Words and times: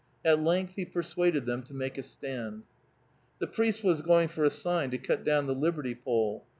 At 0.25 0.41
length 0.43 0.77
he 0.77 0.85
persuaded 0.85 1.45
them 1.45 1.61
to 1.61 1.75
make 1.75 1.95
a 1.95 2.01
stand. 2.01 2.63
The 3.37 3.45
priest 3.45 3.83
was 3.83 4.01
going 4.01 4.29
for 4.29 4.43
a 4.43 4.49
sign 4.49 4.89
to 4.89 4.97
cut 4.97 5.23
down 5.23 5.45
the 5.45 5.53
liberty 5.53 5.93
pole. 5.93 6.47